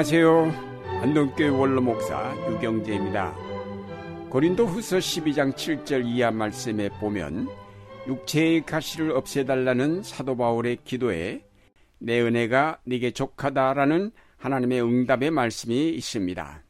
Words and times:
안녕하세요. 0.00 0.50
안동교회 1.02 1.48
원로 1.48 1.82
목사 1.82 2.34
유경재입니다. 2.48 3.36
고린도 4.30 4.64
후서 4.64 4.96
12장 4.96 5.52
7절 5.52 6.06
이하 6.06 6.30
말씀에 6.30 6.88
보면 6.88 7.46
육체의 8.06 8.64
가시를 8.64 9.10
없애달라는 9.10 10.02
사도 10.02 10.38
바울의 10.38 10.78
기도에 10.84 11.44
내 11.98 12.18
은혜가 12.18 12.80
네게 12.84 13.10
족하다라는 13.10 14.12
하나님의 14.38 14.82
응답의 14.82 15.32
말씀이 15.32 15.90
있습니다. 15.90 16.64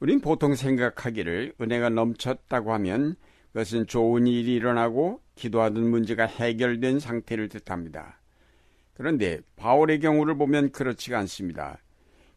우린 0.00 0.20
보통 0.20 0.56
생각하기를 0.56 1.54
은혜가 1.60 1.90
넘쳤다고 1.90 2.72
하면 2.72 3.14
그것은 3.52 3.86
좋은 3.86 4.26
일이 4.26 4.54
일어나고 4.54 5.20
기도하던 5.36 5.88
문제가 5.88 6.26
해결된 6.26 6.98
상태를 6.98 7.48
뜻합니다. 7.48 8.18
그런데 8.94 9.40
바울의 9.56 10.00
경우를 10.00 10.36
보면 10.36 10.70
그렇지가 10.70 11.18
않습니다. 11.20 11.78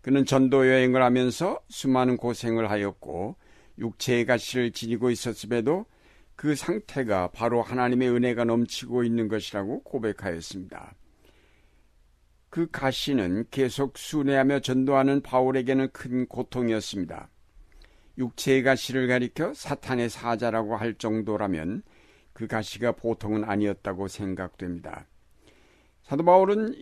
그는 0.02 0.26
전도 0.26 0.68
여행을 0.68 1.04
하면서 1.04 1.60
수많은 1.70 2.18
고생을 2.18 2.70
하였고 2.70 3.36
육체의 3.78 4.26
가시를 4.26 4.72
지니고 4.72 5.12
있었음에도 5.12 5.86
그 6.36 6.56
상태가 6.56 7.30
바로 7.32 7.62
하나님의 7.62 8.10
은혜가 8.10 8.44
넘치고 8.44 9.04
있는 9.04 9.28
것이라고 9.28 9.84
고백하였습니다. 9.84 10.96
그 12.50 12.70
가시는 12.72 13.46
계속 13.52 13.98
순회하며 13.98 14.62
전도하는 14.62 15.22
바울에게는 15.22 15.90
큰 15.92 16.26
고통이었습니다. 16.28 17.30
육체의 18.18 18.64
가시를 18.64 19.08
가리켜 19.08 19.54
사탄의 19.54 20.10
사자라고 20.10 20.76
할 20.76 20.96
정도라면 20.96 21.84
그 22.34 22.48
가시가 22.48 22.94
보통은 22.94 23.44
아니었다고 23.44 24.08
생각됩니다. 24.08 25.06
사도 26.08 26.24
바울은 26.24 26.74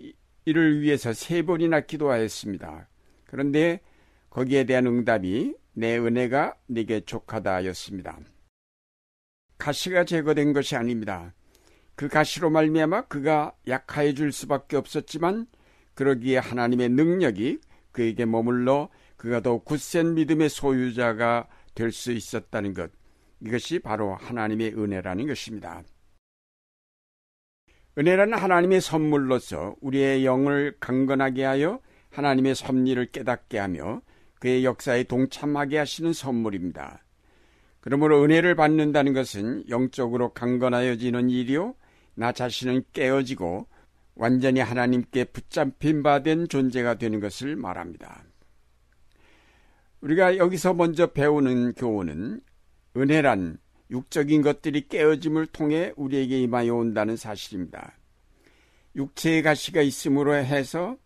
이를 0.45 0.81
위해서 0.81 1.11
세 1.11 1.41
번이나 1.41 1.81
기도하였습니다. 1.81 2.87
그런데 3.25 3.81
거기에 4.29 4.65
대한 4.65 4.85
응답이 4.85 5.55
내 5.73 5.97
은혜가 5.97 6.55
네게 6.67 7.01
족하다였습니다. 7.01 8.19
가시가 9.57 10.03
제거된 10.03 10.53
것이 10.53 10.75
아닙니다. 10.75 11.33
그 11.95 12.07
가시로 12.07 12.51
말미암아 12.51 13.07
그가 13.07 13.55
약하여질 13.67 14.31
수밖에 14.31 14.77
없었지만 14.77 15.47
그러기에 15.95 16.37
하나님의 16.37 16.89
능력이 16.89 17.59
그에게 17.91 18.25
머물러 18.25 18.89
그가 19.17 19.39
더 19.39 19.57
굳센 19.57 20.13
믿음의 20.13 20.49
소유자가 20.49 21.47
될 21.73 21.91
수 21.91 22.11
있었다는 22.11 22.75
것. 22.75 22.91
이것이 23.39 23.79
바로 23.79 24.13
하나님의 24.15 24.75
은혜라는 24.75 25.25
것입니다. 25.25 25.81
은혜라는 27.97 28.37
하나님의 28.37 28.81
선물로서 28.81 29.75
우리의 29.81 30.25
영을 30.25 30.75
강건하게 30.79 31.43
하여 31.43 31.79
하나님의 32.11 32.55
섭리를 32.55 33.05
깨닫게 33.11 33.57
하며 33.57 34.01
그의 34.39 34.65
역사에 34.65 35.03
동참하게 35.03 35.77
하시는 35.77 36.11
선물입니다. 36.11 37.03
그러므로 37.79 38.23
은혜를 38.23 38.55
받는다는 38.55 39.13
것은 39.13 39.63
영적으로 39.69 40.33
강건하여지는 40.33 41.29
일이요, 41.29 41.75
나 42.15 42.31
자신은 42.31 42.83
깨어지고 42.93 43.67
완전히 44.15 44.59
하나님께 44.59 45.25
붙잡힌 45.25 46.01
바 46.03 46.23
된 46.23 46.47
존재가 46.47 46.97
되는 46.97 47.19
것을 47.19 47.55
말합니다. 47.55 48.23
우리가 50.01 50.37
여기서 50.37 50.73
먼저 50.73 51.07
배우는 51.07 51.73
교훈은 51.73 52.41
은혜란 52.97 53.57
육적인 53.91 54.41
것들이 54.41 54.87
깨어짐을 54.87 55.47
통해 55.47 55.93
우리에게 55.95 56.41
임하여 56.41 56.73
온다는 56.73 57.15
사실입니다. 57.15 57.97
육체의 58.95 59.43
가시가 59.43 59.81
있음으로 59.81 60.33
해서 60.33 60.97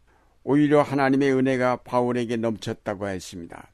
오히려 0.44 0.82
하나님의 0.82 1.34
은혜가 1.34 1.78
바울에게 1.78 2.38
넘쳤다고 2.38 3.08
했습니다. 3.08 3.72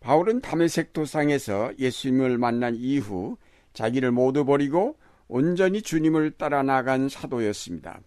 바울은 0.00 0.40
담에색 0.40 0.92
도상에서 0.92 1.72
예수님을 1.78 2.38
만난 2.38 2.74
이후 2.76 3.36
자기를 3.72 4.12
모두 4.12 4.44
버리고 4.44 4.98
온전히 5.28 5.82
주님을 5.82 6.32
따라 6.32 6.62
나간 6.62 7.08
사도였습니다. 7.08 8.00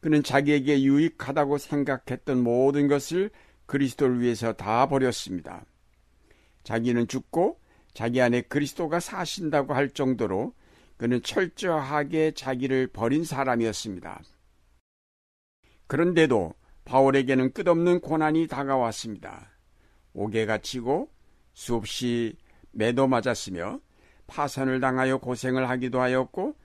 그는 0.00 0.22
자기에게 0.22 0.82
유익하다고 0.82 1.58
생각했던 1.58 2.42
모든 2.42 2.88
것을 2.88 3.30
그리스도를 3.66 4.20
위해서 4.20 4.52
다 4.52 4.88
버렸습니다. 4.88 5.64
자기는 6.64 7.08
죽고 7.08 7.58
자기 7.94 8.20
안에 8.20 8.42
그리스도가 8.42 9.00
사신다고 9.00 9.74
할 9.74 9.88
정도로 9.88 10.52
그는 10.96 11.22
철저하게 11.22 12.32
자기를 12.32 12.88
버린 12.88 13.24
사람이었습니다. 13.24 14.22
그런데도 15.86 16.54
바울에게는 16.84 17.52
끝없는 17.52 18.00
고난이 18.00 18.48
다가왔습니다. 18.48 19.50
옥에 20.12 20.44
갇히고 20.46 21.08
수없이 21.52 22.36
매도 22.72 23.06
맞았으며 23.06 23.80
파산을 24.26 24.80
당하여 24.80 25.18
고생을 25.18 25.68
하기도 25.68 26.00
하였고 26.00 26.56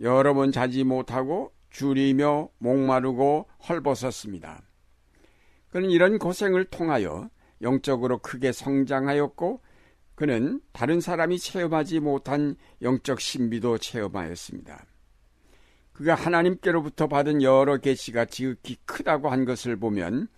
여러 0.00 0.34
번 0.34 0.52
자지 0.52 0.84
못하고 0.84 1.52
줄이며 1.70 2.48
목마르고 2.58 3.48
헐벗었습니다. 3.68 4.62
그는 5.70 5.90
이런 5.90 6.18
고생을 6.18 6.66
통하여 6.66 7.28
영적으로 7.62 8.18
크게 8.18 8.52
성장하였고 8.52 9.60
그는 10.16 10.60
다른 10.72 11.00
사람이 11.00 11.38
체험하지 11.38 12.00
못한 12.00 12.56
영적 12.82 13.20
신비도 13.20 13.78
체험하였습니다. 13.78 14.86
그가 15.92 16.14
하나님께로부터 16.14 17.06
받은 17.06 17.42
여러 17.42 17.76
계시가 17.76 18.24
지극히 18.24 18.76
크다고 18.86 19.28
한 19.28 19.44
것을 19.44 19.76
보면 19.76 20.28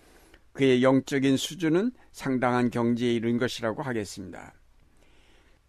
그의 0.53 0.83
영적인 0.83 1.37
수준은 1.37 1.93
상당한 2.13 2.71
경지에 2.71 3.15
이른 3.15 3.39
것이라고 3.39 3.83
하겠습니다. 3.83 4.53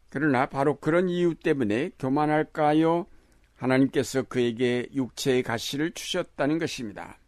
그러나 0.09 0.47
바로 0.47 0.79
그런 0.79 1.07
이유 1.07 1.35
때문에 1.35 1.91
교만할까요? 1.99 3.05
하나님께서 3.55 4.23
그에게 4.23 4.87
육체의 4.93 5.43
가시를 5.43 5.91
주셨다는 5.91 6.57
것입니다. 6.57 7.19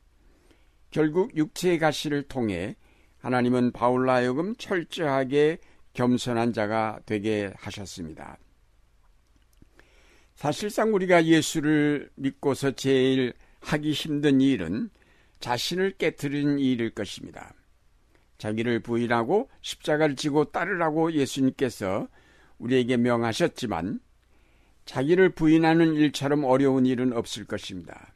결국 0.89 1.35
육체의 1.35 1.77
가시를 1.77 2.23
통해 2.23 2.75
하나님은 3.19 3.71
바울라 3.71 4.15
하여금 4.15 4.55
철저하게 4.55 5.59
겸손한 5.93 6.53
자가 6.53 6.99
되게 7.05 7.51
하셨습니다. 7.57 8.37
사실상 10.35 10.93
우리가 10.93 11.25
예수를 11.25 12.09
믿고서 12.15 12.71
제일 12.71 13.33
하기 13.59 13.91
힘든 13.91 14.41
일은 14.41 14.89
자신을 15.39 15.97
깨뜨리는 15.97 16.59
일일 16.59 16.91
것입니다. 16.91 17.53
자기를 18.37 18.79
부인하고 18.79 19.49
십자가를 19.61 20.15
지고 20.15 20.45
따르라고 20.45 21.11
예수님께서 21.11 22.07
우리에게 22.57 22.97
명하셨지만 22.97 23.99
자기를 24.85 25.29
부인하는 25.29 25.93
일처럼 25.93 26.43
어려운 26.43 26.85
일은 26.85 27.13
없을 27.13 27.45
것입니다. 27.45 28.15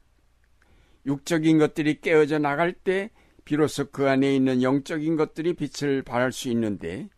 육적인 1.05 1.59
것들이 1.59 2.01
깨어져 2.01 2.39
나갈 2.39 2.73
때 2.73 3.11
비로소 3.43 3.85
그 3.91 4.09
안에 4.09 4.35
있는 4.35 4.63
영적인 4.63 5.15
것들이 5.15 5.53
빛을 5.53 6.01
발할 6.01 6.31
수 6.31 6.49
있는데 6.49 7.09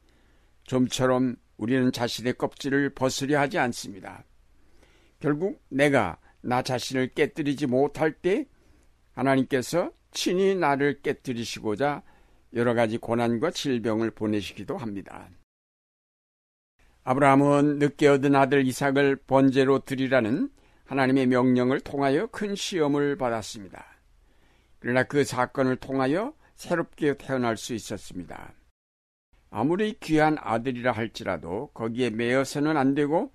좀처럼 0.67 1.35
우리는 1.57 1.91
자신의 1.91 2.33
껍질을 2.33 2.91
벗으려 2.91 3.39
하지 3.39 3.57
않습니다. 3.57 4.23
결국 5.19 5.63
내가 5.69 6.19
나 6.41 6.61
자신을 6.61 7.13
깨뜨리지 7.15 7.65
못할 7.65 8.13
때 8.13 8.45
하나님께서 9.13 9.91
친히 10.11 10.55
나를 10.55 11.01
깨뜨리시고자 11.01 12.03
여러 12.53 12.73
가지 12.73 12.97
고난과 12.97 13.51
질병을 13.51 14.11
보내시기도 14.11 14.77
합니다. 14.77 15.29
아브라함은 17.03 17.79
늦게 17.79 18.07
얻은 18.07 18.35
아들 18.35 18.65
이삭을 18.67 19.15
번제로 19.27 19.79
드리라는 19.79 20.49
하나님의 20.85 21.27
명령을 21.27 21.79
통하여 21.81 22.27
큰 22.27 22.55
시험을 22.55 23.17
받았습니다. 23.17 23.85
그러나 24.79 25.03
그 25.03 25.23
사건을 25.23 25.77
통하여 25.77 26.33
새롭게 26.55 27.17
태어날 27.17 27.57
수 27.57 27.73
있었습니다. 27.73 28.53
아무리 29.57 29.93
귀한 29.99 30.37
아들이라 30.39 30.91
할지라도 30.91 31.71
거기에 31.73 32.11
매여서는 32.11 32.77
안 32.77 32.93
되고 32.93 33.31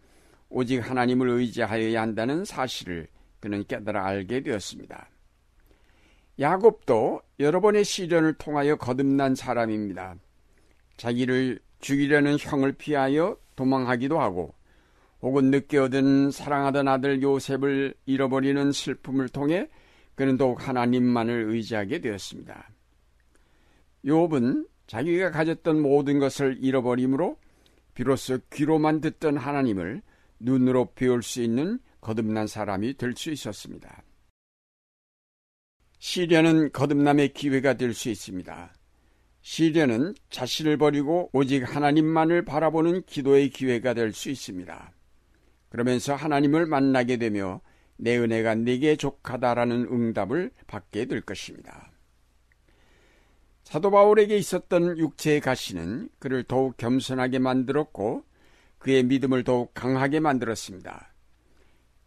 오직 0.51 0.79
하나님을 0.79 1.29
의지하여야 1.29 2.01
한다는 2.01 2.45
사실을 2.45 3.09
그는 3.41 3.65
깨달아 3.67 4.07
알게 4.07 4.45
되었습니다. 4.45 5.11
야곱도 6.39 7.23
여러 7.41 7.61
번의 7.61 7.83
시련을 7.85 8.35
통하여 8.35 8.77
거듭난 8.77 9.35
사람입니다. 9.35 10.15
자기를 10.97 11.59
죽이려는 11.81 12.37
형을 12.39 12.71
피하여 12.75 13.37
도망하기도 13.57 14.21
하고 14.21 14.55
혹은 15.23 15.51
늦게 15.51 15.77
얻은 15.79 16.31
사랑하던 16.31 16.87
아들 16.87 17.21
요셉을 17.21 17.95
잃어버리는 18.07 18.71
슬픔을 18.71 19.29
통해 19.29 19.69
그는 20.15 20.37
더욱 20.37 20.69
하나님만을 20.69 21.47
의지하게 21.49 22.01
되었습니다. 22.01 22.71
욥은 24.05 24.72
자기가 24.93 25.31
가졌던 25.31 25.81
모든 25.81 26.19
것을 26.19 26.59
잃어버림으로 26.61 27.39
비로소 27.95 28.39
귀로만 28.53 29.01
듣던 29.01 29.39
하나님을 29.39 30.03
눈으로 30.39 30.93
배울 30.95 31.23
수 31.23 31.41
있는 31.41 31.79
거듭난 32.03 32.47
사람이 32.47 32.99
될 32.99 33.15
수 33.17 33.31
있었습니다. 33.31 34.03
시련은 35.99 36.73
거듭남의 36.73 37.33
기회가 37.33 37.79
될 37.79 37.95
수 37.95 38.11
있습니다. 38.11 38.75
시련은 39.41 40.15
자신을 40.29 40.77
버리고 40.77 41.31
오직 41.33 41.63
하나님만을 41.63 42.45
바라보는 42.45 43.05
기도의 43.07 43.49
기회가 43.49 43.95
될 43.95 44.13
수 44.13 44.29
있습니다. 44.29 44.93
그러면서 45.71 46.15
하나님을 46.15 46.67
만나게 46.67 47.17
되며 47.17 47.63
내 47.97 48.19
은혜가 48.19 48.57
네게 48.57 48.97
족하다라는 48.97 49.87
응답을 49.91 50.51
받게 50.67 51.07
될 51.07 51.23
것입니다. 51.23 51.92
사도 53.73 53.91
바울에게 53.91 54.37
있었던 54.37 54.99
육체의 54.99 55.41
가시는 55.41 56.11
그를 56.19 56.45
더욱 56.45 56.77
겸손하게 56.77 57.39
만들었고 57.39 58.23
그의 58.77 59.03
믿음을 59.03 59.45
더욱 59.45 59.73
강하게 59.73 60.21
만들었습니다. 60.21 61.15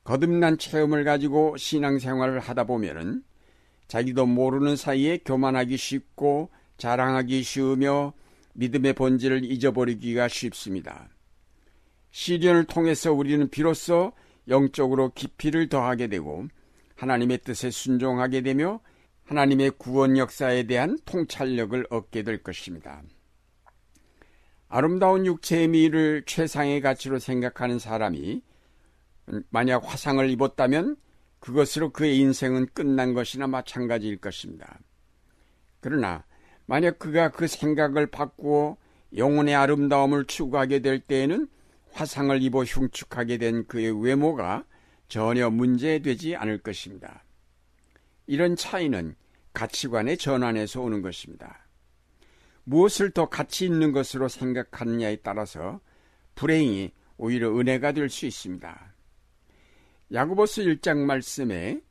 거듭난 0.03 0.59
체험을 0.59 1.03
가지고 1.03 1.57
신앙생활을 1.57 2.39
하다 2.39 2.65
보면은 2.65 3.23
자기도 3.87 4.27
모르는 4.27 4.75
사이에 4.75 5.17
교만하기 5.25 5.75
쉽고 5.75 6.51
자랑하기 6.77 7.41
쉬우며 7.41 8.13
믿음의 8.53 8.93
본질을 8.93 9.51
잊어버리기가 9.51 10.27
쉽습니다. 10.27 11.09
시련을 12.11 12.65
통해서 12.65 13.11
우리는 13.11 13.49
비로소 13.49 14.11
영적으로 14.47 15.13
깊이를 15.15 15.67
더하게 15.69 16.09
되고 16.09 16.45
하나님의 16.95 17.39
뜻에 17.39 17.71
순종하게 17.71 18.41
되며 18.41 18.81
하나님의 19.25 19.71
구원 19.77 20.17
역사에 20.17 20.63
대한 20.63 20.97
통찰력을 21.05 21.87
얻게 21.89 22.23
될 22.23 22.41
것입니다. 22.43 23.01
아름다운 24.67 25.25
육체의 25.25 25.67
미를 25.67 26.23
최상의 26.25 26.81
가치로 26.81 27.19
생각하는 27.19 27.79
사람이 27.79 28.41
만약 29.49 29.83
화상을 29.85 30.29
입었다면 30.29 30.95
그것으로 31.39 31.91
그의 31.91 32.19
인생은 32.19 32.67
끝난 32.73 33.13
것이나 33.13 33.47
마찬가지일 33.47 34.17
것입니다. 34.17 34.79
그러나 35.79 36.23
만약 36.65 36.99
그가 36.99 37.29
그 37.29 37.47
생각을 37.47 38.07
바꾸어 38.07 38.77
영혼의 39.15 39.55
아름다움을 39.55 40.25
추구하게 40.25 40.79
될 40.79 40.99
때에는 40.99 41.47
화상을 41.91 42.41
입어 42.41 42.63
흉측하게 42.63 43.37
된 43.37 43.67
그의 43.67 44.03
외모가 44.03 44.65
전혀 45.07 45.49
문제되지 45.49 46.35
않을 46.35 46.59
것입니다. 46.59 47.24
이런 48.27 48.55
차이는 48.55 49.15
가치관의 49.53 50.17
전환에서 50.17 50.81
오는 50.81 51.01
것입니다. 51.01 51.67
무엇을 52.63 53.11
더 53.11 53.29
가치 53.29 53.65
있는 53.65 53.91
것으로 53.91 54.27
생각하느냐에 54.27 55.17
따라서 55.17 55.79
불행이 56.35 56.91
오히려 57.17 57.57
은혜가 57.57 57.91
될 57.93 58.09
수 58.09 58.25
있습니다. 58.25 58.93
야구보스 60.11 60.63
1장 60.63 60.97
말씀에 61.05 61.81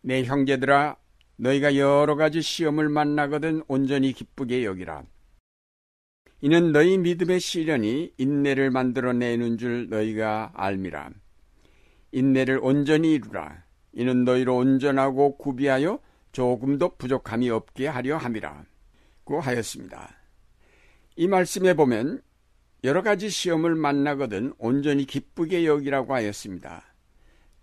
내 0.00 0.24
형제들아 0.24 0.96
너희가 1.36 1.76
여러 1.76 2.16
가지 2.16 2.42
시험을 2.42 2.88
만나거든 2.88 3.62
온전히 3.68 4.12
기쁘게 4.12 4.64
여기라. 4.64 5.04
이는 6.40 6.72
너희 6.72 6.98
믿음의 6.98 7.40
시련이 7.40 8.14
인내를 8.18 8.70
만들어내는 8.70 9.58
줄 9.58 9.88
너희가 9.88 10.52
알미라. 10.54 11.10
인내를 12.10 12.58
온전히 12.62 13.12
이루라. 13.12 13.64
이는 13.92 14.24
너희로 14.24 14.56
온전하고 14.56 15.36
구비하여 15.36 16.00
조금도 16.32 16.96
부족함이 16.96 17.50
없게 17.50 17.86
하려 17.86 18.16
함이라. 18.16 18.64
고 19.24 19.40
하였습니다. 19.40 20.16
이 21.16 21.28
말씀에 21.28 21.74
보면 21.74 22.22
여러 22.84 23.02
가지 23.02 23.28
시험을 23.28 23.74
만나거든 23.74 24.54
온전히 24.58 25.04
기쁘게 25.04 25.66
여기라고 25.66 26.14
하였습니다. 26.14 26.82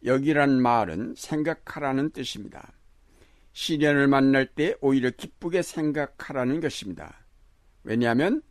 여기란 0.05 0.61
말은 0.61 1.15
생각하라는 1.17 2.11
뜻입니다. 2.11 2.71
시련을 3.51 4.07
만날 4.07 4.45
때 4.45 4.75
오히려 4.79 5.09
기쁘게 5.09 5.61
생각하라는 5.61 6.61
것입니다. 6.61 7.25
왜냐하면 7.83 8.41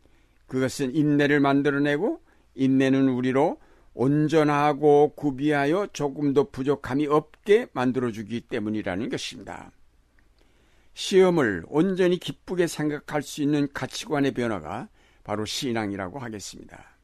그것은 0.45 0.93
인내를 0.93 1.39
만들어내고 1.39 2.21
인내는 2.55 3.09
우리로 3.09 3.59
온전하고 3.99 5.11
구비하여 5.13 5.87
조금도 5.91 6.51
부족함이 6.51 7.07
없게 7.07 7.67
만들어주기 7.73 8.39
때문이라는 8.39 9.09
것입니다. 9.09 9.73
시험을 10.93 11.65
온전히 11.67 12.17
기쁘게 12.17 12.67
생각할 12.67 13.21
수 13.21 13.41
있는 13.41 13.67
가치관의 13.73 14.33
변화가 14.35 14.87
바로 15.25 15.43
신앙이라고 15.43 16.17
하겠습니다. 16.17 16.97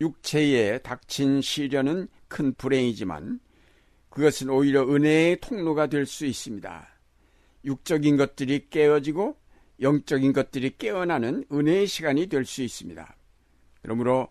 육체에 0.00 0.78
닥친 0.78 1.40
시련은 1.42 2.08
큰 2.26 2.52
불행이지만 2.54 3.38
그것은 4.10 4.50
오히려 4.50 4.82
은혜의 4.82 5.40
통로가 5.40 5.86
될 5.86 6.06
수 6.06 6.26
있습니다. 6.26 6.88
육적인 7.64 8.16
것들이 8.16 8.68
깨어지고 8.68 9.36
영적인 9.80 10.32
것들이 10.32 10.76
깨어나는 10.76 11.44
은혜의 11.52 11.86
시간이 11.86 12.26
될 12.26 12.44
수 12.44 12.62
있습니다. 12.62 13.14
그러므로 13.82 14.28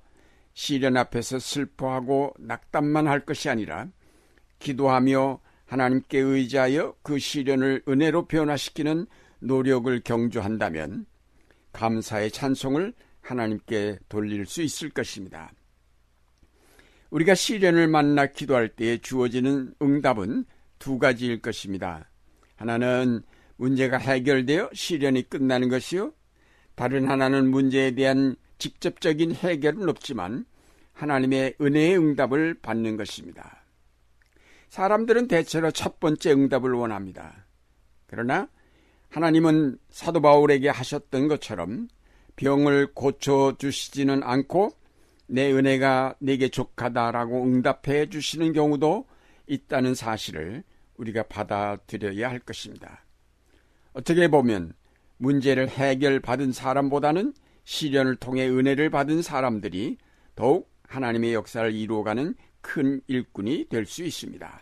시련 0.56 0.96
앞에서 0.96 1.38
슬퍼하고 1.38 2.34
낙담만 2.40 3.08
할 3.08 3.26
것이 3.26 3.50
아니라 3.50 3.88
기도하며 4.60 5.42
하나님께 5.66 6.18
의지하여 6.18 6.96
그 7.04 7.20
시련을 7.20 7.84
은혜로 7.88 8.28
변화시키는 8.28 9.06
노력을 9.40 10.02
경주한다면 10.02 11.06
감사의 11.74 12.32
찬송을 12.32 12.94
하나님께 13.20 14.00
돌릴 14.08 14.46
수 14.46 14.62
있을 14.62 14.90
것입니다. 14.90 15.52
우리가 17.10 17.36
시련을 17.36 17.88
만나 17.88 18.28
기도할 18.28 18.70
때에 18.70 18.98
주어지는 19.00 19.74
응답은 19.82 20.46
두 20.80 20.98
가지일 21.00 21.42
것입니다. 21.42 22.10
하나는 22.56 23.24
문제가 23.58 23.98
해결되어 23.98 24.70
시련이 24.74 25.30
끝나는 25.30 25.68
것이요. 25.68 26.14
다른 26.76 27.10
하나는 27.10 27.50
문제에 27.50 27.92
대한 27.92 28.36
직접적인 28.58 29.34
해결은 29.36 29.90
없지만 29.90 30.46
하나님의 30.94 31.56
은혜의 31.60 31.98
응답을 31.98 32.56
받는 32.62 32.98
것입니다. 32.98 33.64
사람들은 34.70 35.28
대체로 35.28 35.72
첫 35.72 36.00
번째 36.00 36.32
응답을 36.32 36.74
원합니다. 36.74 37.46
그러나 38.08 38.50
하나님은 39.10 39.78
사도 39.90 40.22
바울에게 40.22 40.70
하셨던 40.70 41.28
것처럼 41.28 41.88
병을 42.36 42.94
고쳐 42.94 43.56
주시지는 43.58 44.24
않고 44.24 44.72
내 45.28 45.52
은혜가 45.52 46.16
내게 46.20 46.50
족하다라고 46.50 47.44
응답해 47.44 48.10
주시는 48.10 48.54
경우도 48.54 49.06
있다는 49.48 49.96
사실을 49.96 50.64
우리가 50.98 51.24
받아들여야 51.24 52.30
할 52.30 52.40
것입니다. 52.40 53.06
어떻게 53.94 54.28
보면 54.28 54.74
문제를 55.18 55.70
해결받은 55.70 56.52
사람보다는 56.52 57.34
시련을 57.66 58.16
통해 58.16 58.48
은혜를 58.48 58.90
받은 58.90 59.22
사람들이 59.22 59.98
더욱 60.36 60.72
하나님의 60.88 61.34
역사를 61.34 61.70
이루어가는 61.72 62.36
큰 62.62 63.02
일꾼이 63.08 63.68
될 63.70 63.86
수 63.86 64.04
있습니다. 64.04 64.62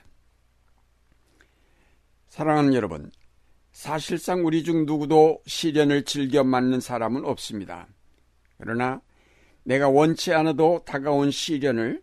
사랑하는 2.29 2.73
여러분, 2.73 3.11
사실상 3.71 4.45
우리 4.45 4.63
중 4.63 4.85
누구도 4.85 5.41
시련을 5.45 6.03
즐겨 6.03 6.43
맞는 6.43 6.79
사람은 6.79 7.25
없습니다. 7.25 7.87
그러나 8.57 9.01
내가 9.63 9.89
원치 9.89 10.33
않아도 10.33 10.83
다가온 10.85 11.31
시련을 11.31 12.01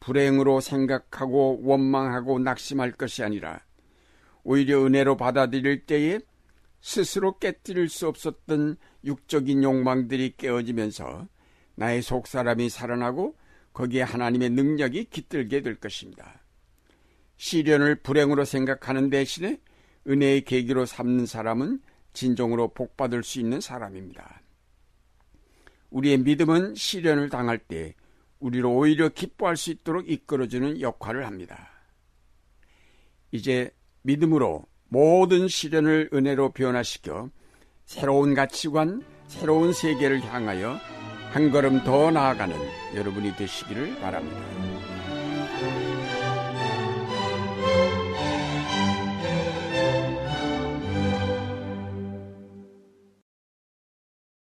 불행으로 0.00 0.60
생각하고 0.60 1.60
원망하고 1.62 2.38
낙심할 2.38 2.92
것이 2.92 3.22
아니라 3.22 3.60
오히려 4.42 4.84
은혜로 4.84 5.16
받아들일 5.16 5.86
때에 5.86 6.20
스스로 6.82 7.38
깨뜨릴 7.38 7.88
수 7.88 8.08
없었던 8.08 8.76
육적인 9.04 9.62
욕망들이 9.62 10.34
깨어지면서 10.36 11.28
나의 11.76 12.02
속사람이 12.02 12.68
살아나고 12.68 13.36
거기에 13.72 14.02
하나님의 14.02 14.50
능력이 14.50 15.04
깃들게 15.04 15.62
될 15.62 15.76
것입니다. 15.76 16.42
시련을 17.36 17.96
불행으로 18.02 18.44
생각하는 18.44 19.10
대신에 19.10 19.60
은혜의 20.06 20.42
계기로 20.42 20.84
삼는 20.84 21.26
사람은 21.26 21.80
진정으로 22.12 22.74
복받을 22.74 23.22
수 23.22 23.38
있는 23.38 23.60
사람입니다. 23.60 24.42
우리의 25.90 26.18
믿음은 26.18 26.74
시련을 26.74 27.30
당할 27.30 27.58
때 27.58 27.94
우리로 28.40 28.74
오히려 28.74 29.08
기뻐할 29.08 29.56
수 29.56 29.70
있도록 29.70 30.10
이끌어주는 30.10 30.80
역할을 30.80 31.26
합니다. 31.26 31.70
이제 33.30 33.70
믿음으로 34.02 34.66
모든 34.92 35.48
시련을 35.48 36.10
은혜로 36.12 36.50
변화시켜 36.52 37.30
새로운 37.86 38.34
가치관, 38.34 39.02
새로운 39.26 39.72
세계를 39.72 40.22
향하여 40.22 40.78
한 41.30 41.50
걸음 41.50 41.82
더 41.82 42.10
나아가는 42.10 42.54
여러분이 42.94 43.34
되시기를 43.36 43.98
바랍니다. 44.00 44.71